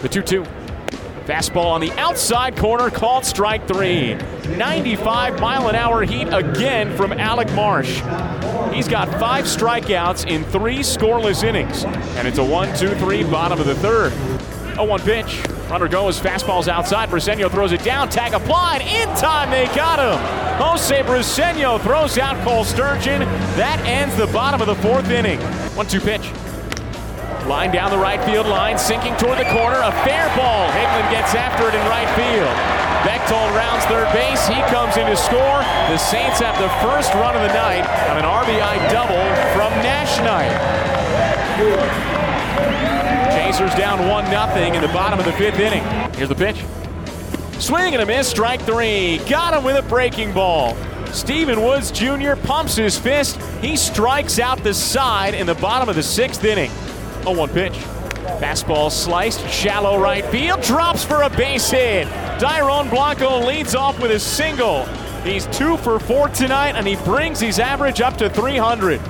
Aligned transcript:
The 0.00 0.08
2 0.08 0.22
2. 0.22 0.42
Fastball 1.26 1.66
on 1.66 1.82
the 1.82 1.92
outside 1.92 2.56
corner, 2.56 2.90
called 2.90 3.26
strike 3.26 3.68
three. 3.68 4.14
95 4.56 5.38
mile 5.38 5.68
an 5.68 5.76
hour 5.76 6.02
heat 6.02 6.26
again 6.32 6.96
from 6.96 7.12
Alec 7.12 7.52
Marsh. 7.52 8.00
He's 8.74 8.88
got 8.88 9.08
five 9.20 9.44
strikeouts 9.44 10.26
in 10.26 10.42
three 10.44 10.78
scoreless 10.78 11.44
innings. 11.44 11.84
And 11.84 12.26
it's 12.26 12.38
a 12.38 12.44
1 12.44 12.76
2 12.78 12.94
3 12.94 13.24
bottom 13.24 13.60
of 13.60 13.66
the 13.66 13.74
third. 13.74 14.12
A 14.78 14.84
1 14.84 15.00
pitch. 15.00 15.46
Runner 15.68 15.86
goes, 15.86 16.18
fastball's 16.18 16.66
outside. 16.66 17.10
Briseño 17.10 17.50
throws 17.50 17.72
it 17.72 17.84
down, 17.84 18.08
tag 18.08 18.32
applied. 18.32 18.80
In 18.80 19.06
time, 19.16 19.50
they 19.50 19.66
got 19.76 19.98
him. 19.98 20.18
Jose 20.60 21.02
Briseño 21.02 21.78
throws 21.82 22.16
out 22.16 22.42
Cole 22.42 22.64
Sturgeon. 22.64 23.20
That 23.56 23.78
ends 23.84 24.16
the 24.16 24.26
bottom 24.28 24.62
of 24.62 24.66
the 24.66 24.76
fourth 24.76 25.10
inning. 25.10 25.38
1 25.76 25.86
2 25.86 26.00
pitch. 26.00 26.32
Line 27.50 27.72
down 27.72 27.90
the 27.90 27.98
right 27.98 28.22
field 28.22 28.46
line, 28.46 28.78
sinking 28.78 29.16
toward 29.16 29.36
the 29.36 29.50
corner. 29.50 29.82
A 29.82 29.90
fair 30.06 30.30
ball. 30.38 30.70
Hicklin 30.70 31.10
gets 31.10 31.34
after 31.34 31.66
it 31.66 31.74
in 31.74 31.82
right 31.90 32.06
field. 32.14 32.54
Bechtold 33.02 33.50
rounds 33.58 33.84
third 33.86 34.06
base. 34.12 34.46
He 34.46 34.54
comes 34.70 34.96
in 34.96 35.04
to 35.06 35.16
score. 35.16 35.58
The 35.90 35.98
Saints 35.98 36.38
have 36.38 36.54
the 36.62 36.70
first 36.78 37.12
run 37.14 37.34
of 37.34 37.42
the 37.42 37.52
night 37.52 37.82
on 38.08 38.18
an 38.18 38.24
RBI 38.24 38.88
double 38.92 39.18
from 39.50 39.72
Nash 39.82 40.16
Knight. 40.22 40.54
Chasers 43.34 43.74
down 43.74 44.06
1 44.06 44.26
0 44.26 44.72
in 44.72 44.80
the 44.80 44.86
bottom 44.94 45.18
of 45.18 45.24
the 45.24 45.32
fifth 45.32 45.58
inning. 45.58 45.82
Here's 46.14 46.28
the 46.28 46.36
pitch. 46.36 46.62
Swing 47.58 47.94
and 47.94 48.02
a 48.04 48.06
miss, 48.06 48.28
strike 48.28 48.62
three. 48.62 49.18
Got 49.28 49.54
him 49.54 49.64
with 49.64 49.74
a 49.74 49.82
breaking 49.88 50.32
ball. 50.32 50.76
Stephen 51.06 51.60
Woods 51.64 51.90
Jr. 51.90 52.36
pumps 52.44 52.76
his 52.76 52.96
fist. 52.96 53.42
He 53.60 53.74
strikes 53.74 54.38
out 54.38 54.62
the 54.62 54.72
side 54.72 55.34
in 55.34 55.48
the 55.48 55.56
bottom 55.56 55.88
of 55.88 55.96
the 55.96 56.02
sixth 56.04 56.44
inning. 56.44 56.70
0 57.22 57.36
1 57.36 57.48
pitch. 57.50 57.72
Fastball 58.40 58.90
sliced, 58.90 59.46
shallow 59.48 60.00
right 60.00 60.24
field, 60.26 60.62
drops 60.62 61.04
for 61.04 61.22
a 61.22 61.30
base 61.30 61.70
hit. 61.70 62.06
Dairon 62.38 62.88
Blanco 62.88 63.44
leads 63.44 63.74
off 63.74 64.00
with 64.00 64.10
a 64.10 64.18
single. 64.18 64.84
He's 65.24 65.46
two 65.48 65.76
for 65.76 65.98
four 65.98 66.28
tonight, 66.28 66.76
and 66.76 66.86
he 66.86 66.96
brings 66.96 67.40
his 67.40 67.58
average 67.58 68.00
up 68.00 68.16
to 68.16 68.30
300. 68.30 69.00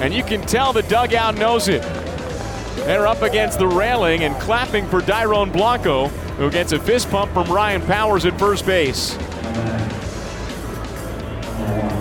And 0.00 0.12
you 0.12 0.22
can 0.22 0.42
tell 0.42 0.72
the 0.72 0.82
dugout 0.82 1.36
knows 1.36 1.68
it. 1.68 1.82
They're 2.84 3.06
up 3.06 3.22
against 3.22 3.58
the 3.58 3.68
railing 3.68 4.24
and 4.24 4.34
clapping 4.36 4.86
for 4.88 5.00
Dairon 5.00 5.50
Blanco, 5.50 6.08
who 6.36 6.50
gets 6.50 6.72
a 6.72 6.78
fist 6.78 7.08
pump 7.10 7.32
from 7.32 7.50
Ryan 7.50 7.80
Powers 7.82 8.26
at 8.26 8.38
first 8.38 8.66
base. 8.66 9.16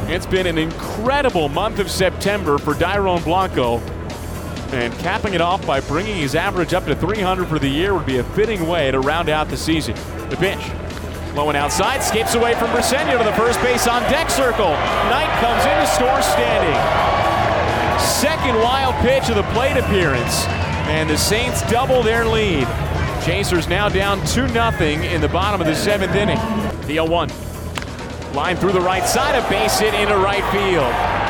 It's 0.10 0.26
been 0.26 0.48
an 0.48 0.58
incredible 0.58 1.48
month 1.48 1.80
of 1.80 1.90
September 1.90 2.58
for 2.58 2.74
Dairon 2.74 3.24
Blanco, 3.24 3.80
and 4.74 4.94
capping 5.00 5.34
it 5.34 5.42
off 5.42 5.66
by 5.66 5.80
bringing 5.82 6.16
his 6.16 6.36
average 6.36 6.74
up 6.74 6.86
to 6.86 6.96
300 6.96 7.48
for 7.48 7.60
the 7.60 7.68
year 7.68 7.94
would 7.94 8.06
be 8.06 8.18
a 8.18 8.24
fitting 8.24 8.68
way 8.68 8.92
to 8.92 9.00
round 9.00 9.30
out 9.30 9.48
the 9.50 9.58
season. 9.58 9.96
The 10.30 10.38
pitch. 10.38 10.60
Low 11.36 11.50
and 11.50 11.58
outside, 11.58 12.04
skips 12.04 12.36
away 12.36 12.54
from 12.56 12.70
Briseño 12.70 13.18
to 13.18 13.24
the 13.24 13.34
first 13.34 13.62
base 13.62 13.88
on 13.88 14.02
deck 14.04 14.30
circle. 14.30 14.70
Knight 15.10 15.30
comes 15.40 15.64
in 15.66 15.78
to 15.80 15.88
score 15.88 16.22
standing. 16.22 16.80
Second 18.00 18.56
wild 18.56 18.96
pitch 18.96 19.30
of 19.30 19.36
the 19.36 19.44
plate 19.54 19.78
appearance, 19.78 20.46
and 20.88 21.10
the 21.10 21.18
Saints 21.18 21.62
double 21.72 22.04
their 22.04 22.26
lead. 22.26 22.68
Chasers 23.24 23.68
now 23.68 23.90
down 23.90 24.20
2 24.28 24.48
0 24.48 24.72
in 24.82 25.22
the 25.22 25.30
bottom 25.30 25.62
of 25.62 25.68
the 25.68 25.76
seventh 25.76 26.16
inning. 26.16 26.40
The 26.82 26.96
0 26.96 27.08
1. 27.08 27.30
Line 28.34 28.58
through 28.58 28.74
the 28.74 28.82
right 28.82 29.06
side, 29.06 29.36
a 29.36 29.50
base 29.50 29.80
hit 29.80 29.94
into 29.94 30.18
right 30.18 30.44
field. 30.52 31.23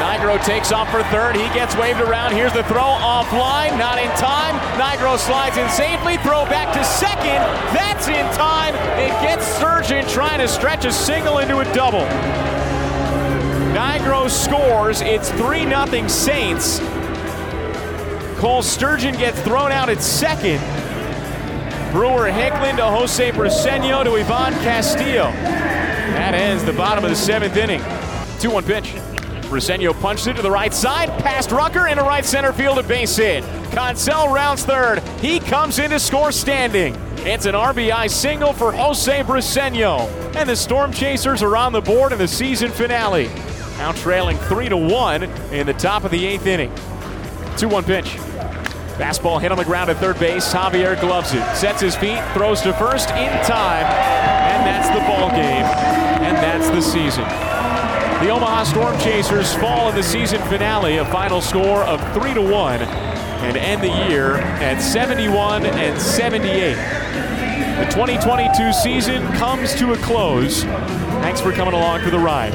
Nigro 0.00 0.42
takes 0.44 0.72
off 0.72 0.90
for 0.90 1.02
third. 1.04 1.36
He 1.36 1.46
gets 1.54 1.76
waved 1.76 2.00
around. 2.00 2.32
Here's 2.32 2.52
the 2.52 2.64
throw 2.64 2.82
offline. 2.82 3.78
Not 3.78 3.98
in 3.98 4.10
time. 4.16 4.56
Nigro 4.78 5.18
slides 5.18 5.56
in 5.56 5.68
safely. 5.68 6.16
Throw 6.18 6.44
back 6.46 6.74
to 6.74 6.84
second. 6.84 7.40
That's 7.72 8.08
in 8.08 8.26
time. 8.34 8.74
It 8.98 9.10
gets 9.22 9.46
Sturgeon 9.46 10.06
trying 10.08 10.40
to 10.40 10.48
stretch 10.48 10.84
a 10.84 10.92
single 10.92 11.38
into 11.38 11.58
a 11.58 11.74
double. 11.74 12.06
Nigro 13.74 14.28
scores. 14.28 15.00
It's 15.00 15.30
3 15.30 15.64
0 15.64 16.08
Saints. 16.08 16.80
Cole 18.38 18.62
Sturgeon 18.62 19.16
gets 19.16 19.40
thrown 19.40 19.72
out 19.72 19.88
at 19.88 20.02
second. 20.02 20.60
Brewer 21.92 22.28
Hicklin 22.28 22.76
to 22.76 22.84
Jose 22.84 23.30
Briseño 23.30 24.02
to 24.02 24.16
Ivan 24.16 24.52
Castillo. 24.64 25.30
That 25.30 26.34
ends 26.34 26.64
the 26.64 26.72
bottom 26.72 27.04
of 27.04 27.10
the 27.10 27.16
seventh 27.16 27.56
inning. 27.56 27.80
2 28.40 28.50
1 28.50 28.64
pitch. 28.64 29.13
Briseño 29.54 29.94
punched 30.00 30.26
it 30.26 30.34
to 30.34 30.42
the 30.42 30.50
right 30.50 30.74
side, 30.74 31.08
past 31.20 31.52
Rucker 31.52 31.86
into 31.86 32.02
right 32.02 32.24
center 32.24 32.52
field, 32.52 32.76
a 32.80 32.82
base 32.82 33.16
hit. 33.16 33.44
Consell 33.70 34.34
rounds 34.34 34.64
third. 34.64 34.98
He 35.20 35.38
comes 35.38 35.78
in 35.78 35.90
to 35.90 36.00
score 36.00 36.32
standing. 36.32 36.96
It's 37.18 37.46
an 37.46 37.54
RBI 37.54 38.10
single 38.10 38.52
for 38.52 38.72
Jose 38.72 39.22
Briseño. 39.22 40.08
And 40.34 40.48
the 40.48 40.56
Storm 40.56 40.92
Chasers 40.92 41.40
are 41.40 41.56
on 41.56 41.72
the 41.72 41.80
board 41.80 42.10
in 42.10 42.18
the 42.18 42.26
season 42.26 42.72
finale. 42.72 43.28
Now 43.78 43.92
trailing 43.92 44.38
3 44.38 44.70
to 44.70 44.76
1 44.76 45.22
in 45.22 45.68
the 45.68 45.74
top 45.74 46.02
of 46.02 46.10
the 46.10 46.26
eighth 46.26 46.46
inning. 46.46 46.72
2 47.56 47.68
1 47.68 47.84
pitch. 47.84 48.06
Fastball 48.96 49.40
hit 49.40 49.52
on 49.52 49.58
the 49.58 49.64
ground 49.64 49.88
at 49.88 49.98
third 49.98 50.18
base. 50.18 50.52
Javier 50.52 51.00
gloves 51.00 51.32
it, 51.32 51.44
sets 51.54 51.80
his 51.80 51.94
feet, 51.94 52.20
throws 52.32 52.60
to 52.62 52.72
first 52.72 53.10
in 53.10 53.30
time, 53.44 53.86
and 53.86 54.66
that's 54.66 54.88
the 54.88 55.00
ball 55.06 55.30
game, 55.30 55.64
and 56.24 56.36
that's 56.38 56.68
the 56.70 56.80
season. 56.80 57.24
The 58.24 58.30
Omaha 58.30 58.64
Storm 58.64 58.98
Chasers 59.00 59.52
fall 59.52 59.90
in 59.90 59.96
the 59.96 60.02
season 60.02 60.40
finale, 60.48 60.96
a 60.96 61.04
final 61.04 61.42
score 61.42 61.82
of 61.82 62.00
3 62.14 62.32
to 62.32 62.40
1, 62.40 62.80
and 62.80 63.54
end 63.54 63.82
the 63.82 64.08
year 64.08 64.36
at 64.36 64.80
71 64.80 65.66
and 65.66 66.00
78. 66.00 66.74
The 66.74 67.84
2022 67.90 68.72
season 68.72 69.30
comes 69.34 69.74
to 69.74 69.92
a 69.92 69.98
close. 69.98 70.62
Thanks 70.62 71.42
for 71.42 71.52
coming 71.52 71.74
along 71.74 72.00
for 72.00 72.08
the 72.08 72.18
ride. 72.18 72.54